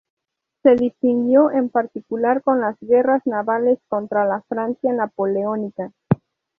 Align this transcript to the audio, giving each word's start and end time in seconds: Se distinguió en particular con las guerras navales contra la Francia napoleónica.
Se 0.63 0.75
distinguió 0.77 1.51
en 1.51 1.69
particular 1.69 2.41
con 2.41 2.59
las 2.59 2.75
guerras 2.79 3.21
navales 3.27 3.77
contra 3.87 4.25
la 4.25 4.41
Francia 4.49 4.91
napoleónica. 4.91 5.93